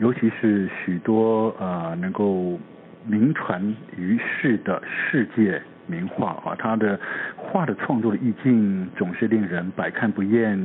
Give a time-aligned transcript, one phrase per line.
[0.00, 2.58] 尤其是许多呃能够
[3.06, 3.62] 名传
[3.96, 6.98] 于世的世界名画啊，它的
[7.36, 10.56] 画的创作的意境总是令人百看不厌、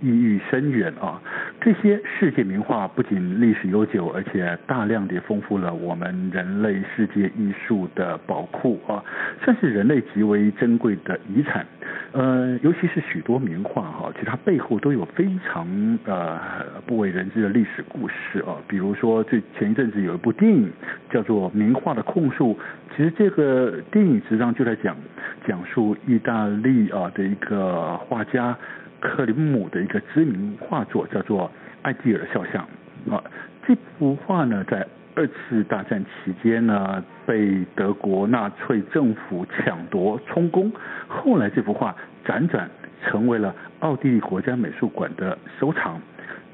[0.00, 1.20] 意义深远啊。
[1.60, 9.02] 这些世界名画不仅历史悠久，而且大量地丰富了我们人类世界艺术的宝库啊，
[9.42, 11.66] 算是人类极为珍贵的遗产。
[12.14, 15.66] 呃，尤其是许多名画哈，其实它背后都有非常
[16.04, 16.38] 呃
[16.86, 18.54] 不为人知的历史故事啊。
[18.68, 20.70] 比如说，最前一阵子有一部电影
[21.10, 22.54] 叫做《名画的控诉》，
[22.96, 24.96] 其实这个电影实际上就在讲
[25.44, 28.56] 讲述意大利啊的一个画家。
[29.00, 31.42] 克林姆的一个知名画作叫做
[31.82, 32.66] 《艾蒂尔肖像》
[33.14, 33.22] 啊，
[33.66, 40.72] 这幅画呢，在二次大战期间呢，被德国纳粹政府抢夺充公，
[41.06, 42.68] 后来这幅画辗转
[43.02, 46.00] 成为了奥地利国家美术馆的收藏。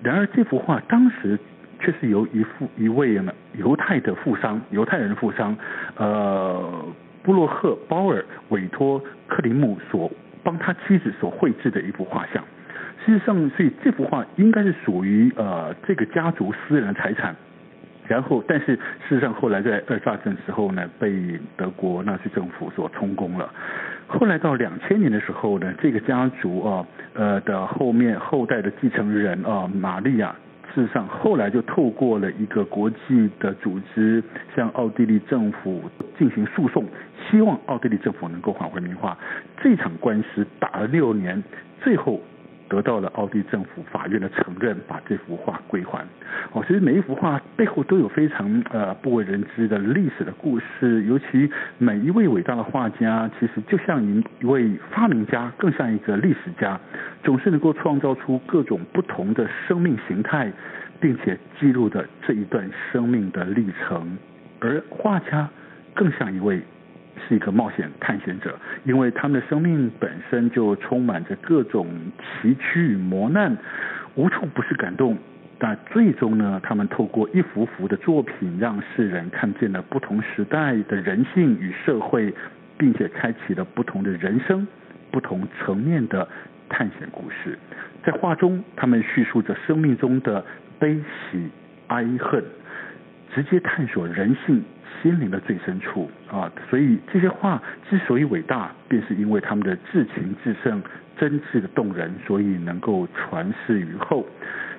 [0.02, 1.38] 然而，这幅画当时
[1.78, 3.20] 却是由一幅一位
[3.54, 5.56] 犹太的富商，犹太人富商，
[5.96, 6.84] 呃，
[7.22, 10.10] 布洛赫鲍尔委托克林姆所。
[10.42, 12.42] 帮他妻子所绘制的一幅画像，
[13.04, 17.36] 事实上，所以这幅画应该是属于呃这个家族私人的财产。
[18.10, 23.48] 然后，但是事实上后来在二战时候呢，被德国纳粹政府所充公了。
[24.08, 26.84] 后来到两千年的时候呢，这个家族啊
[27.14, 30.34] 呃的后面后代的继承人啊玛利亚。
[30.74, 34.20] 事实上，后来就透过了一个国际的组织，
[34.56, 35.80] 向奥地利政府
[36.18, 36.84] 进行诉讼，
[37.30, 39.16] 希望奥地利政府能够还回名画。
[39.62, 41.40] 这场官司打了六年，
[41.80, 42.20] 最后。
[42.70, 46.06] 得到了奥地利政府法院的承认，把这幅画归还。
[46.52, 54.02] 哦，其实每一幅画背后都有非常呃不为人知的历史的故事，尤其每一位伟大的画家，其实就像
[54.40, 56.80] 一位发明家，更像一个历史家，
[57.24, 60.52] 总是能够创造出各种不同的生命形态，
[61.00, 64.16] 并且记录着这一段生命的历程。
[64.60, 65.48] 而画家
[65.92, 66.62] 更像一位。
[67.28, 71.86] 是一个冒险探险者，因为他们的生命本身就充满着各种
[72.18, 73.56] 崎岖与磨难，
[74.14, 75.16] 无处不是感动。
[75.58, 82.34] 但最终呢，他们透过一幅幅的作品，让世人看见了不同时代的人性与社会，
[82.78, 84.66] 并且开启了不同的人生、
[85.10, 86.26] 不同层面的
[86.68, 87.58] 探险故事。
[88.02, 90.42] 在画中，他们叙述着生命中的
[90.78, 90.94] 悲
[91.30, 91.50] 喜
[91.88, 92.42] 哀恨，
[93.34, 94.64] 直接探索人性。
[95.02, 100.82] 心灵的最深处啊，所以这些画之所以伟大，便是因为他们的至情至圣、
[101.16, 104.26] 真挚的动人，所以能够传世于后。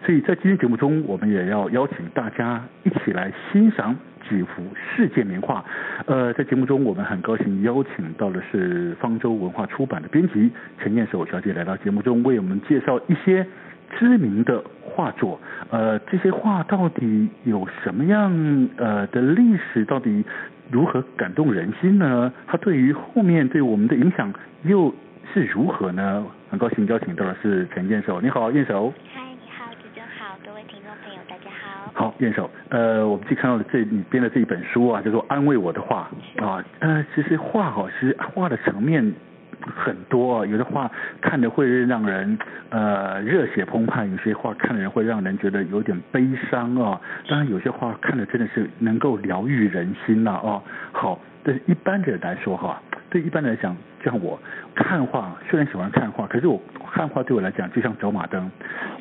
[0.06, 3.96] 所以在今天节目中，我们也要邀请大家一起来欣赏
[4.28, 4.64] 几幅
[4.96, 5.64] 世界名画。
[6.08, 13.46] 呃，在节目中，我们很高兴邀请到的是方舟文化出版的编辑陈燕守小姐来到节目中，为我们介绍一些
[13.98, 19.86] 知名的画作，呃，这些画到底有什么样呃的历史？
[19.86, 20.24] 到底
[20.70, 22.32] 如何感动人心呢？
[22.48, 24.94] 它对于后面对我们的影响又
[25.34, 26.26] 是如何呢？
[26.50, 28.94] 很高兴邀请到的是陈燕守，你好，燕守。
[29.14, 31.92] 嗨，你好，主持人好，各位听众朋友，大家好。
[31.94, 36.10] 好，燕守，呃，我们去看到了这你编的这一本书啊，叫做《安慰我的话》
[36.46, 39.14] 啊，呃，其实画好，其实画的层面。
[39.76, 40.90] 很多有的话
[41.22, 42.38] 看的会让人
[42.70, 47.00] 呃热血澎湃，有些话看的人会让人觉得有点悲伤啊。
[47.28, 50.62] 当然有些话看的真的是能够疗愈人心了啊。
[50.92, 54.40] 好，对一般人来说哈，对一般人来讲，像我
[54.76, 56.62] 看画虽然喜欢看画，可是我
[56.94, 58.52] 看画对我来讲就像走马灯，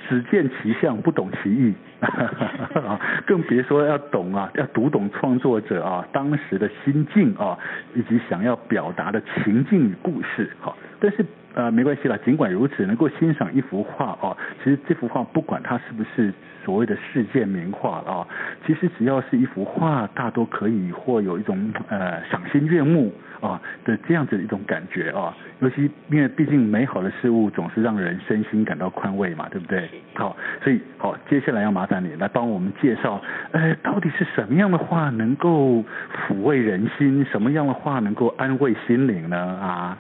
[0.09, 1.75] 只见其相不懂其意，
[3.27, 7.59] 更别说要懂啊，要读懂创作者啊当时的心境啊，
[7.95, 10.51] 以及想要表达的情境与故事。
[10.61, 16.33] 好，但是呃，没关系啦，尽管如此，能够欣赏一幅画哦，其实这幅画不管它是不是
[16.65, 18.29] 所谓的世界名画啊、哦，
[18.67, 29.89] 其实只要是一幅画，大多可以或有一种呃赏心悦目啊的这样子的一种感觉啊，尤其因为毕竟美好的事物总是让人身心感到宽慰嘛，对不对？
[30.15, 33.21] 好，所以好，接下来要麻烦你来帮我们介绍，
[33.53, 35.85] 呃，到底是什么样的画能够
[36.29, 39.37] 抚慰人心，什么样的画能够安慰心灵呢？
[39.37, 39.99] 啊？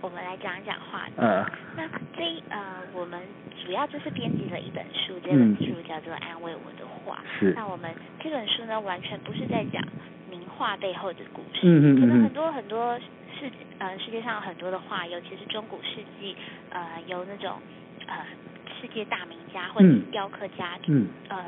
[0.00, 1.00] 我们来讲一讲画。
[1.16, 1.44] 呃，
[1.76, 1.82] 那
[2.16, 2.60] 这呃，
[2.94, 3.18] 我们
[3.68, 7.22] 主要就是编辑了一本书，这本书叫做《安慰我的话》。
[7.38, 7.52] 是。
[7.54, 9.84] 那我们这本书呢，完全不是在讲
[10.30, 11.60] 名画背后的故事。
[11.64, 12.00] 嗯嗯嗯。
[12.00, 12.98] 可能很多很多
[13.38, 16.34] 世呃世界上有很多的画，尤其是中古世纪
[16.70, 17.60] 呃由那种
[18.06, 18.24] 呃
[18.80, 21.44] 世界大名家或者是雕刻家嗯呃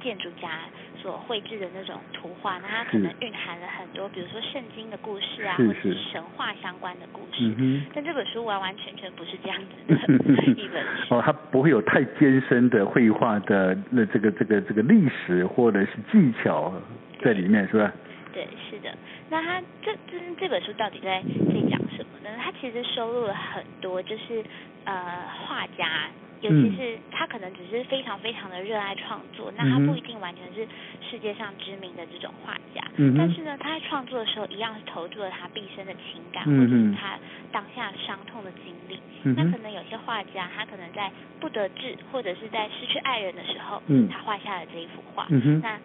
[0.00, 0.60] 建筑家。
[1.06, 7.54] 所绘制的那种图画，那它可能蕴含了很多，比如说圣经的故事啊，或者是神话相关的故事。
[7.58, 9.94] 嗯、但这本书完完全全不是这样子的
[10.60, 11.14] 一本书。
[11.14, 16.74] 哦，它不会有太艰深的绘画的那这个这个这个历史或者是技巧
[17.22, 17.92] 在里面，是吧？
[18.32, 18.92] 对，是的。
[19.30, 22.30] 那它这这这本书到底在在讲什么呢？
[22.42, 24.42] 它其实收录了很多，就是
[24.82, 26.10] 呃画家。
[26.40, 30.68] 尤其是他可能只是非常非常的热爱创作，那他不一定完全是
[31.00, 37.18] 世界上知名的这种画家，嗯，但是呢，他在创作的时候一样是投注了他毕生的情感，嗯，或者是他
[37.50, 39.34] 当下伤痛的经历，嗯。
[39.36, 41.10] 那可能有些画家，他可能在
[41.40, 45.26] 不得志或者是在失去爱人的时候，嗯，他画下了这一幅画。
[45.30, 45.78] 嗯，那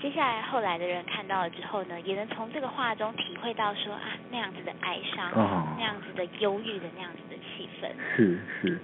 [0.00, 7.88] 接下来后来的人看到了之后呢，也能从这个画中体会到说啊，那样子的哀伤，哦，那样子的忧郁的那样子的气氛。
[8.14, 8.68] 是是。
[8.68, 8.80] 是，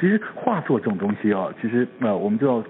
[0.00, 2.62] 其实画作这种东西哦，其实呃，我们知道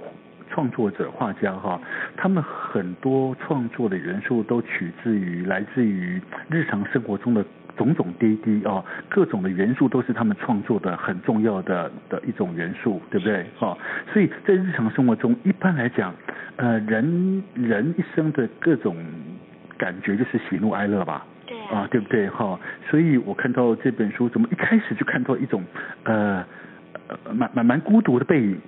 [0.48, 1.80] 创作者画家哈，
[2.16, 7.44] 他们很多创作的元素都取自于来自于日常生活中的
[7.76, 13.44] 种种滴滴哦，各种的元素都是他们创作的很重要的的一种元素，对不对？
[13.58, 13.76] 哈，
[14.12, 16.14] 所以在日常生活中，一般来讲，
[16.56, 18.96] 呃，人人一生的各种
[19.76, 21.26] 感觉就是喜怒哀乐吧。
[21.46, 21.80] 对啊。
[21.80, 22.28] 啊，对不对？
[22.28, 25.62] 哈，所以我看到这本书，怎么一开始就看到一种
[26.04, 26.44] 呃。
[27.08, 28.60] 呃，蛮蛮蛮孤独的背影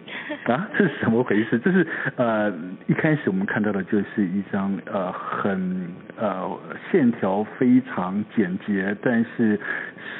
[0.44, 1.58] 啊，这是怎么回事？
[1.58, 1.86] 这是
[2.16, 2.52] 呃，
[2.86, 6.58] 一开始我们看到的就是一张呃很呃
[6.90, 9.58] 线条非常简洁，但是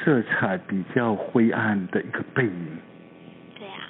[0.03, 2.67] 色彩比较灰暗的一个背影。
[3.57, 3.89] 对啊，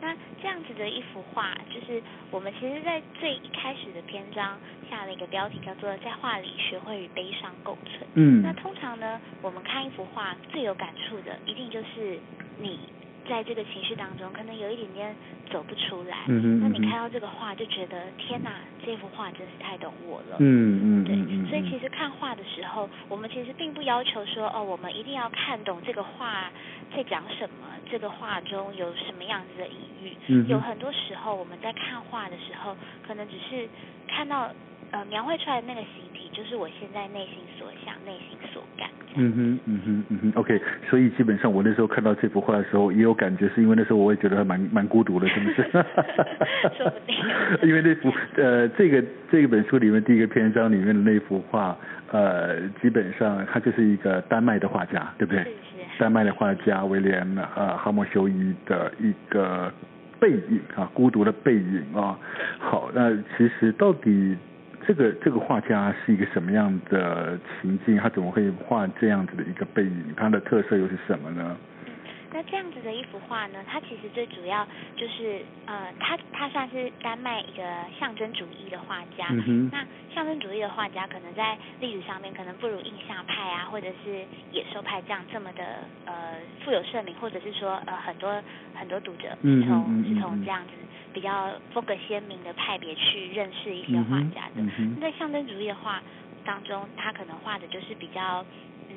[0.00, 4.58] 那这样子的一幅画，就是我们其实在最一开始的篇章
[4.90, 8.06] 下了一个标题，叫做“在画里学会与悲伤共存”。
[8.14, 12.18] 嗯，那通常呢，我们看一幅画最有感触的，一定就是
[12.60, 12.80] 你。
[13.28, 15.16] 在这个情绪当中，可能有一点点
[15.50, 16.24] 走不出来。
[16.28, 20.36] 嗯哼，那你看到这个画，就觉得天哪，这幅画真是太懂我了。
[20.40, 21.16] 嗯嗯，对。
[21.48, 26.50] 所以其实看画的时候，我们其实并不要求说，哦，我们一定要看懂这个画
[26.94, 30.16] 在讲什么，这个画中有什么样子的隐喻。
[30.28, 30.46] 嗯。
[30.48, 33.68] 有很多时候我们在看画的时候，可能只是
[34.06, 34.50] 看到
[34.94, 38.88] 呃描绘出来的那个形体，就是我现在内心所想、内心所感。
[39.16, 40.60] 嗯哼，嗯哼，嗯哼，OK。
[40.88, 45.62] 所以基本上我那时候看到这幅画的时候，也有感觉，是因为那时候我也觉得蛮蛮孤独的，是不是？
[46.78, 47.16] 说不定。
[47.68, 49.02] 因为那幅呃，这个
[49.32, 51.76] 这本书里面第一个篇章里面的那幅画，
[52.12, 55.42] 呃，基本上他就是一个丹麦的画家，对不对？
[55.42, 55.98] 是是。
[55.98, 57.26] 丹麦的画家威廉
[57.56, 59.72] 呃哈默修伊的一个
[60.20, 62.18] 背影啊，孤独的背影啊。
[62.58, 64.36] 好，那其实到底。
[64.86, 67.96] 这个这个画家是一个什么样的情境？
[67.96, 70.14] 他怎么会画这样子的一个背影？
[70.16, 71.56] 他的特色又是什么呢？
[71.86, 71.92] 嗯，
[72.32, 77.62] 那这样子的一幅画呢，它其实最主要就是呃，他他算是丹麦一个
[77.98, 79.26] 象征主义的画家。
[79.30, 79.70] 嗯哼。
[79.72, 85.64] 那象征主义的画家可能在历史上面可能不如印象派啊，或者是野兽派这样这么的
[86.06, 88.42] 呃富有盛名，或者是说呃很多
[88.74, 90.72] 很多读者是从是从这样子。
[91.14, 96.02] 比较风格鲜明的派别去认识一些画家的，嗯、在象征主义的画
[96.44, 98.44] 当中，他可能画的就是比较
[98.90, 98.96] 嗯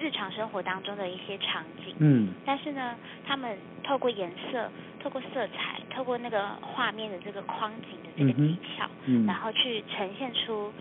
[0.00, 10.72] 日常生活当中的一些场景，嗯，但是呢，他们透过颜色、透过色彩、透过那个画面的这个框景的这个技巧，嗯，然后去呈现出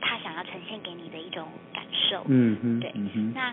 [0.00, 3.52] 他想要呈现给你的一种感受，嗯嗯，对，嗯、那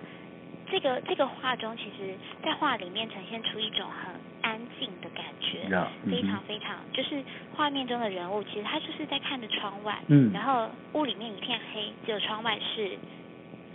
[0.69, 4.13] 这个这个画中，其实在画里面呈现出一种很。
[4.45, 7.19] 安静的感觉，yeah, 非常非常，嗯、就是
[7.55, 12.95] 画面中的人物，其实他就是在看着窗外，嗯，然后屋里面一片黑，只有窗外是，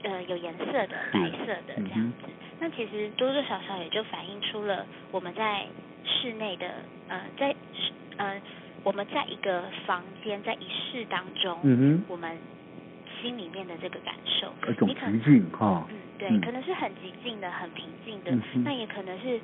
[0.05, 2.31] 呃，有颜色的白色的这样子，嗯。
[2.61, 5.67] 那其实多多少少也就反映出了我们在
[6.05, 6.71] 室内的，
[7.09, 7.53] 呃，在
[8.19, 8.41] 呃，
[8.85, 11.59] 我们在一个房间在一室当中，
[12.07, 12.39] 我们
[13.21, 15.87] 心里面的这个感受，一种极静哈。
[15.91, 18.31] 嗯，对，嗯、可能是很极静的，很平静的，
[18.65, 19.41] 那、嗯、也可能是。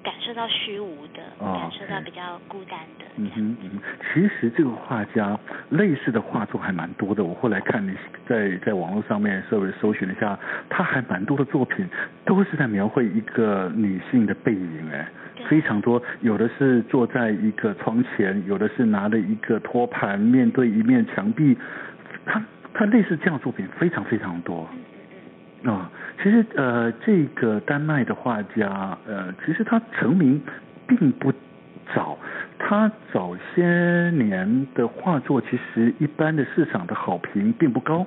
[0.00, 3.04] 感受到虚无的，感受到比较孤单的。
[3.16, 3.70] 嗯哼嗯，
[4.00, 5.38] 其实这个画家
[5.70, 7.22] 类似的画作还蛮多的。
[7.22, 7.92] 我后来看你
[8.24, 10.38] 在在网络上面稍微搜寻了一下，
[10.70, 11.86] 他还蛮多的作品
[12.24, 15.06] 都是在描绘一个女性的背影，哎，
[15.48, 16.00] 非常多。
[16.20, 21.58] 有的是坐在一个窗前，有的是拿着一个托盘面对一面墙壁。
[22.24, 22.40] 他
[22.78, 24.60] 他类似这样的作品非常非常多。
[25.64, 25.86] 啊、哦，
[26.22, 30.40] 其实呃，这个丹麦的画家呃，其实他成名
[30.86, 31.32] 并不
[31.92, 32.16] 早，
[32.56, 33.64] 他早些
[34.10, 38.06] 年的画作其实一般的市场的好评并不高，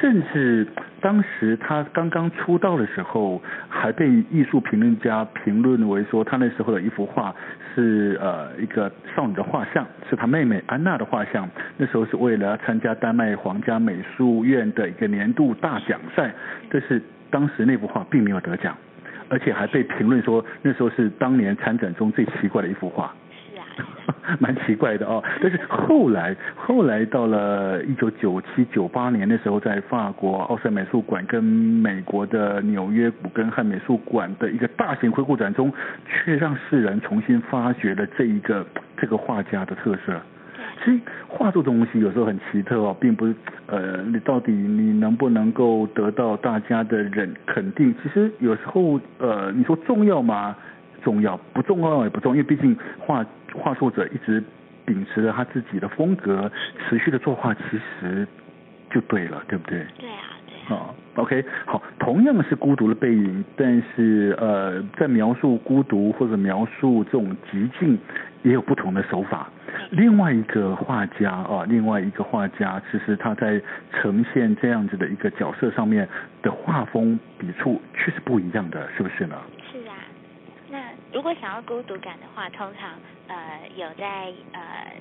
[0.00, 0.66] 甚至
[1.00, 7.34] 当时他刚刚出道的时候，还被艺术评论家评论为说他那时候的一幅画
[7.74, 16.30] 是呃一个少女的画像，是他妹妹安娜的画像，那时候是为了参加丹麦皇家美术院的一个年度大奖赛，
[16.70, 18.76] 但是当时那幅画并没有得奖，
[19.28, 23.14] 而且还被评论说那时候是当年参展中最奇怪的一幅画。
[24.38, 35.72] 蛮奇怪的哦，但是后来后来到了一九九七九八年的时候，在法国奥赛美术馆跟美国的纽约古根汉美术馆的一个大型回顾展中，
[36.06, 38.64] 却让世人重新发掘了这一个
[38.96, 40.20] 这个画家的特色。
[40.82, 43.34] 其实画作东西有时候很奇特哦，并不是
[43.66, 47.94] 呃，你到底你能不能够得到大家的人肯定？
[48.02, 50.56] 其实有时候呃，你说重要吗？
[51.02, 53.24] 重要，不重要也不重要，因为毕竟画。
[53.52, 54.40] 画作者一直
[54.84, 56.48] 秉持着他自己的风格，
[56.88, 58.24] 持续的作画，其实
[58.88, 59.84] 就对了，对不对？
[59.98, 60.66] 对啊，对啊。
[60.68, 67.98] 好，OK，好，同样是孤独的背影，但是呃，在描述孤独或者描述这种极境，
[68.44, 69.48] 也有不同的手法。
[69.90, 73.60] 另外一个画家啊，另外一个画家，其实他在
[73.92, 76.08] 呈现这样子的一个角色上面
[76.40, 79.34] 的画风笔触，却是不一样的，是不是呢？
[81.12, 82.98] 如果想要孤独感的话，通常
[83.28, 84.92] 呃有在呃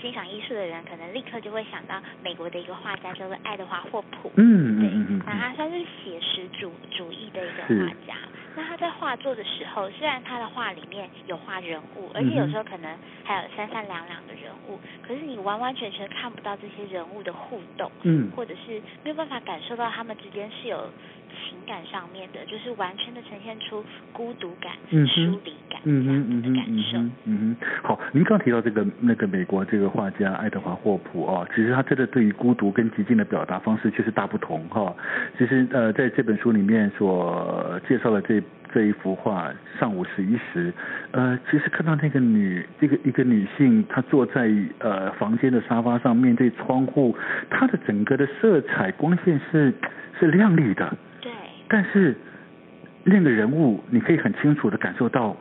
[0.00, 4.30] 欣赏艺术的人，可能立刻就会想到美国的一个画家叫做爱德华霍普。
[4.36, 5.22] 嗯嗯嗯嗯。
[5.24, 8.14] 那他算是写实主主义的一个画家。
[8.56, 20.90] 那他在画作的时候，虽然他的画里面有画人物，而且有时候可能还有三三两两的人物，可是你完完全全看不到这些人物的互动，嗯，或者是没有办法感受到他们之间是有。
[21.66, 26.98] 情感上面的，就是完全的呈现出孤独感、疏离感这样的感受。
[26.98, 34.94] 嗯嗯嗯，好，您刚提到这个那个美国这个画家爱德华霍普啊，其实他真的对于孤独跟寂静的表达方式确实大不同哈。
[35.36, 38.40] 其实呃，在这本书里面所介绍的这
[38.72, 40.72] 这一幅画《上午十一时》，
[41.10, 47.16] 呃，其实看到那个女这个一个女性，她坐在呃房间的沙发上，面对窗户，
[47.50, 49.74] 她的整个的色彩光线是
[50.20, 50.96] 是亮丽的。
[51.68, 52.16] 但是
[53.04, 55.36] 那个人物，你可以很清楚的感受到，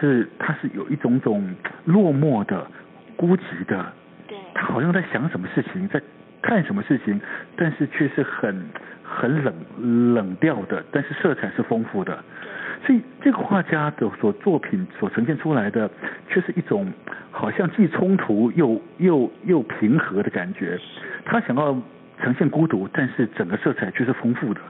[0.00, 1.54] 是他是有一种种
[1.84, 2.66] 落寞的、
[3.16, 3.92] 孤寂的。
[4.28, 4.36] 对。
[4.54, 6.00] 他好像在想什么事情，在
[6.40, 7.20] 看什么事情，
[7.56, 8.64] 但是却是很
[9.02, 12.22] 很冷冷调的，但是色彩是丰富的。
[12.84, 15.88] 所以这个画家的所作品所呈现出来的，
[16.28, 16.92] 却是一种
[17.30, 20.76] 好像既冲突又又又平和的感觉。
[21.24, 21.80] 他想要
[22.20, 24.60] 呈现孤独，但是整个色彩却是丰富的。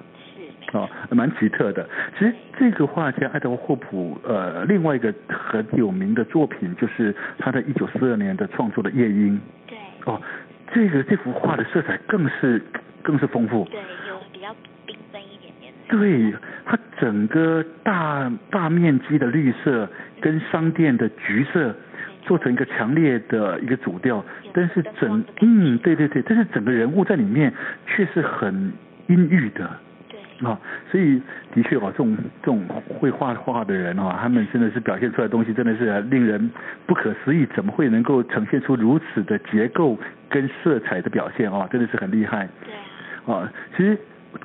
[0.72, 1.88] 哦，蛮奇特的。
[2.18, 9.36] 其实这个画家爱德华霍普，呃，另外一个很有名的作品就是他在一九四二年的创作的《夜莺》。
[9.68, 9.78] 对。
[10.06, 10.20] 哦，
[10.72, 12.62] 这个这幅画的色彩更是
[13.02, 13.64] 更是丰富。
[13.70, 14.48] 对，有比较
[14.86, 15.72] 缤纷一点点。
[15.88, 19.86] 对，它整个大大面积的绿色
[20.20, 21.76] 跟商店的橘色
[22.22, 24.24] 做成一个强烈的一个主调，
[24.54, 27.52] 但是整嗯，对对对，但是整个人物在里面
[27.86, 28.72] 却是很
[29.08, 29.68] 阴郁的。
[30.42, 30.58] 啊、哦，
[30.90, 31.20] 所以
[31.54, 32.62] 的确哦，这种这种
[32.98, 36.50] 会画画的人啊、哦，他们真的是表现出来的东西真的是令人
[36.86, 41.68] 不可思议，怎么会能够呈现出如此的结构跟色彩的表现啊、哦？
[41.70, 42.48] 真的是很厉害。
[42.64, 43.32] 对。
[43.34, 43.98] 啊，其实。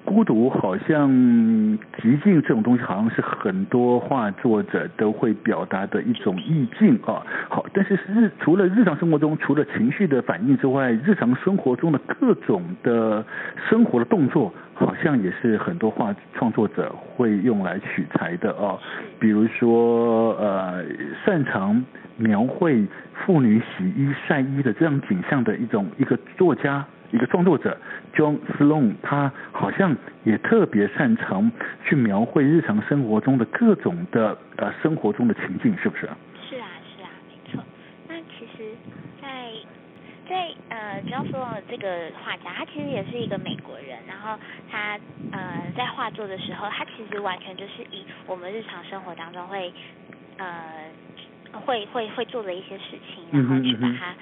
[0.03, 7.21] 孤独好像寂静这种东西，好像是很多画作者都会表达的一种意境啊。
[7.49, 13.23] 好，但是日除了日常生活中，除了情绪的反应之外，日常生活中的各种的
[13.69, 18.77] 生活的动作，好像也是很多画创作者会用来取材的啊。
[19.19, 20.83] 比如说，呃，
[21.25, 21.83] 擅长
[22.17, 22.85] 描绘
[23.25, 26.85] 妇女洗衣晒衣的这样景象的一种一个作家。
[27.11, 27.77] 一个创作者
[28.13, 31.51] John Sloan，他好像也特别擅长
[31.85, 36.09] 去描绘日常生活中的各种的呃生活中的情境，是不是？
[36.49, 37.63] 是啊，是啊，没错。
[38.07, 38.75] 那其实，
[39.21, 39.51] 在
[40.27, 44.37] 在呃，John Sloan 的这个画家，他其实也是一个美国人，然后
[44.69, 44.99] 他
[45.31, 49.73] 呃在画作的时候，他其实完全就是以我们日常生活当中会
[50.37, 50.91] 呃
[51.53, 54.13] 会会会做的一些事情，然后去把它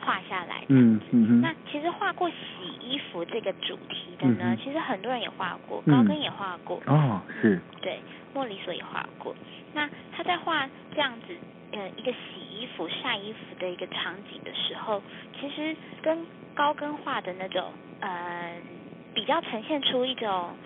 [0.00, 0.64] 画下来。
[0.68, 1.40] 嗯嗯嗯。
[1.40, 2.36] 那其实画过洗
[2.80, 6.82] 衣服这个主题的呢，其实很多人也画过，高更也画过。
[6.86, 7.62] 哦，是。
[7.80, 8.02] 对，
[8.32, 9.36] 莫里索也画过。
[9.72, 11.38] 那他在画这样子。
[11.72, 15.04] 呃，一个洗衣服、晒衣服的一个场景的时候，
[15.38, 18.60] 其实跟高更画的那种呃，
[19.14, 20.58] 比较呈现出一种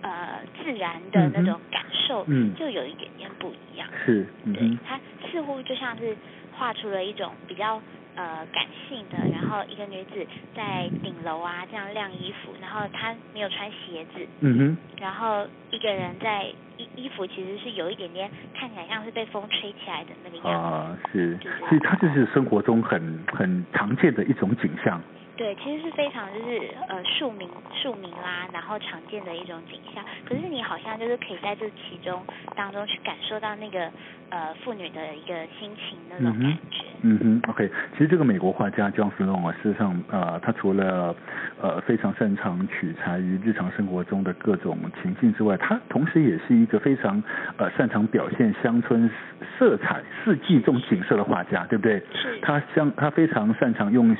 [0.00, 3.88] 呃自然的那种感受，嗯，就有一点点不一样。
[4.06, 6.16] 是，嗯、对，他似乎就像是
[6.52, 7.82] 画出了一种比较
[8.16, 16.52] 呃感性的，然后一个女子在顶楼啊这样晾衣服，然后她没有穿鞋子，嗯哼，然后一个人在。
[16.78, 21.38] 衣衣服其实是有一点点看起来像是被风吹起来的那个样子啊，是，
[21.68, 24.98] 所以它就是生活中很很常见的一种景象。
[25.34, 27.48] 对，其实是非常就是呃庶民
[27.82, 30.04] 庶民啦，然后常见的一种景象。
[30.26, 32.22] 可是你好像就是可以在这其中
[32.54, 33.90] 当中去感受到那个
[34.28, 36.84] 呃妇女的一个心情那种感觉。
[37.04, 41.16] 嗯哼，OK，其实这个美国画家 John Sloan 啊，事实上呃他除了
[41.60, 47.20] 呃非常擅长取材于日常生活中的各种情境之外，他同时也是一个非常
[47.56, 49.10] 呃擅长表现乡村
[49.58, 52.00] 色彩、四季这种景色的画家，对不对？
[52.14, 52.38] 是。
[52.42, 54.14] 他像他非常擅长用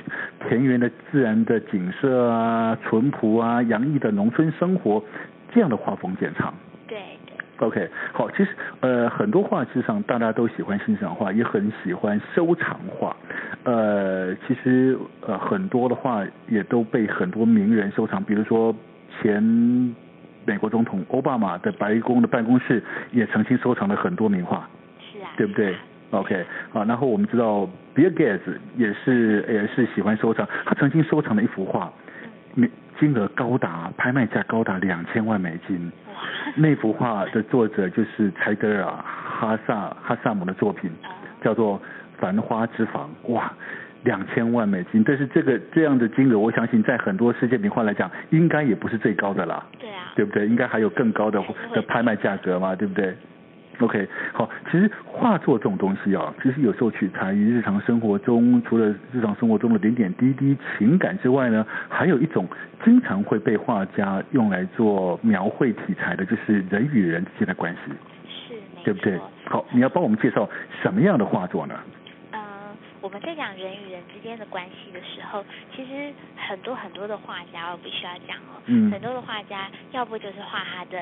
[0.49, 0.90] 田园的。
[1.12, 5.04] 自然的景色啊，淳朴啊，洋溢的农村生活，
[5.52, 6.52] 这样的画风见长。
[6.88, 6.99] 对。
[7.59, 8.49] OK，好，其实
[8.81, 13.14] 呃很多画事实上大家都喜欢欣赏画，也很喜欢收藏画。
[13.62, 18.75] 呃，其实呃很多的画也都被很多名人收藏，比如说
[19.21, 19.40] 前
[20.45, 24.69] 美国总统奥巴马的白宫的办公室也曾经收藏了很多名画。
[24.99, 25.31] 是啊。
[25.37, 25.76] 对不对
[26.12, 31.92] ？OK，好，然后我们知道 Bill Gates 也是也是喜欢收藏，他曾经收藏了一幅画，
[33.00, 35.90] 金额高达拍卖价高达两千万美金，
[36.54, 40.90] 那幅画的作者就是柴德尔哈萨哈萨姆的作品，
[41.42, 41.78] 叫做
[42.19, 43.52] 《繁花之房》，哇，
[44.04, 50.46] 两千万美金，但是这个这样的金额，我相信在很多世界名画来讲，应该也不是最高的啦，对啊，对不对？
[50.46, 53.16] 应该还有更高的的拍卖价格嘛，对不对
[53.81, 62.47] ？OK，好，其实画作这种东西啊，其实有时候取材于日常生活中，除了日常生活中的点点滴滴情感之外呢，还有一种
[62.85, 67.93] 经常会被画家用来做描绘题材的，就是人与人之间的关系，
[68.29, 68.55] 是，
[68.85, 69.19] 对不对？
[69.47, 70.49] 好，你要帮我们介绍
[70.83, 71.75] 什么样的画作呢？
[72.31, 72.41] 呃，
[73.01, 80.99] 我们在讲人与人之间的关系的时候，其实很多很多的画家，我必须要讲哦，嗯，很多的画家，要不就是画他的。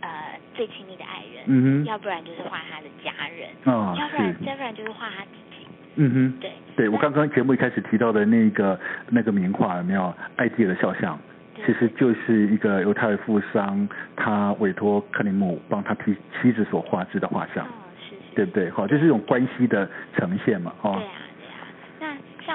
[0.00, 8.78] 呃，最亲密的爱人，嗯哼，要不然就是画他的家人，哦，要不然，要不然就是画他自己，嗯哼，对，对我刚刚节目一开始提到的那个
[9.10, 10.14] 那个名画有没有？
[10.36, 11.18] 爱迪尔的肖像，
[11.56, 18.70] 其实就是一个犹太富商，他委托克林姆帮他妻妻子所画制的画像，哦，是是，对不对？
[18.70, 21.10] 好，这是一种关系的呈现嘛，哦，对啊。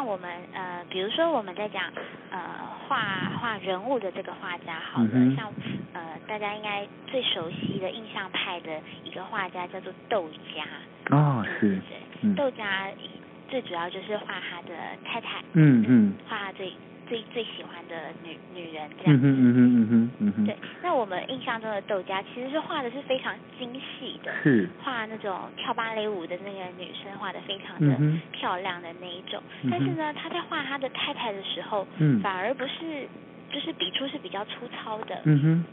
[0.04, 1.82] 像我们呃，比如说我们在讲
[2.30, 3.00] 呃画
[3.40, 5.50] 画人物的这个画家，好的，嗯、像
[5.94, 11.16] 呃大家应该最熟悉的印象派的一个画家叫做窦家。
[11.16, 11.80] 哦，是。
[11.88, 12.92] 对，嗯、窦家
[13.48, 15.42] 最主要就是画他的太太。
[15.54, 16.18] 嗯嗯。
[16.28, 16.78] 画他最。
[17.14, 24.68] 最最喜欢的女女人这样子，嗯哼嗯哼嗯哼嗯哼，对，那我们印象中的窦加其实是画的是非常精细的，是。
[24.80, 27.96] 画那种跳芭蕾舞的那个女生画的非常的
[28.32, 33.08] 漂亮的那一种，嗯、但是呢，他在画他的太太的时候，嗯，反而不是，
[33.52, 35.66] 就是笔触是比较粗糙的，嗯哼，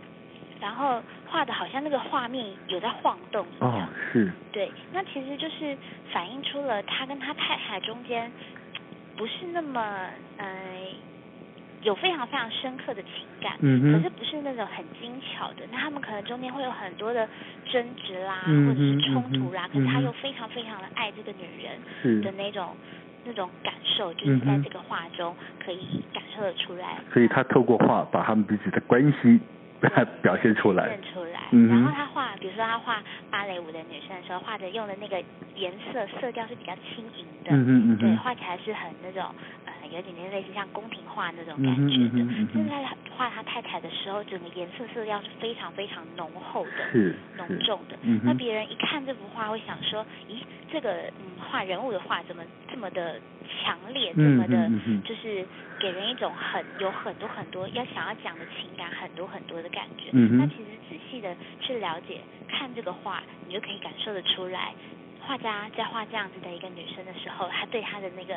[0.61, 5.79] 然后画的好像那个画面有在晃动一样，哦，是，对，那其实就是
[6.13, 8.31] 反映出了他跟他太太中间
[9.17, 10.93] 不是那么，呃。
[11.83, 17.27] 有非常非常深刻的情感，可是不是那种很精巧的，那他们可能中间会有很多的
[17.73, 22.77] 争执啦，嗯、或者是冲突啦，嗯、可是他又非常非常的爱这个女人的那种
[23.25, 26.99] 那种感受，就是在这个画中可以感受得出来。
[27.15, 29.41] 所以他透过画把他们彼此的关系
[30.21, 31.41] 表现出来，表现出来。
[31.53, 35.23] 嗯、然后他画，比如说他画芭蕾舞的女生的时候，画的用的那个
[35.57, 39.35] 颜色色调是比较轻盈的，对，画起来是很那种。
[39.91, 47.99] 有点点类似像宫廷画那种感觉的，但是在画他太太的时候，整个颜色色调是非常非常浓厚的，是浓重的。
[48.03, 53.21] 嗯、那别人一看这幅画，会想说：咦，这个嗯画人物的画怎么这么的
[53.63, 54.71] 强烈，这么的，
[55.05, 55.47] 就是
[55.79, 60.11] 给人一种很有很多很多要想要讲的情感，很多很多的感觉。
[60.13, 64.75] 嗯、那其实仔细的去了解看这个画，你就可以感受得出来。
[65.31, 68.35] 画家在画这样子的一个女生的时候，他对她的那个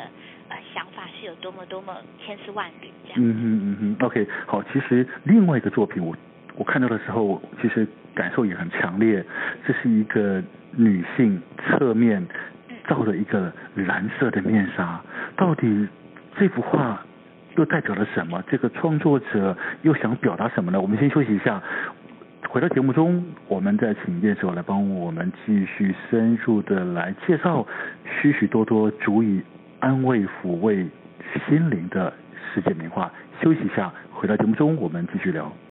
[0.49, 3.19] 呃想法是有多么多么千丝万缕这样。
[3.19, 6.15] 嗯哼嗯哼，OK，好，其实另外一个作品我
[6.56, 9.25] 我看到的时候，其实感受也很强烈。
[9.65, 12.23] 这是一个女性侧面
[12.88, 15.01] 罩着一个蓝色的面纱，
[15.36, 15.88] 到底
[16.38, 17.03] 这幅画
[17.56, 18.39] 又代表了什么？
[18.51, 20.79] 这个创作者又想表达什么呢？
[20.79, 21.60] 我们先休息一下。
[22.54, 27.66] 回到节目中，我们再请乐手来帮我们继续深入的来介绍
[28.06, 29.42] 许许多多足以
[29.80, 30.88] 安慰抚慰
[31.48, 32.13] 心灵的
[32.54, 33.12] 世界名画。
[33.42, 35.52] 休息一下，回到节目中，我们继续聊。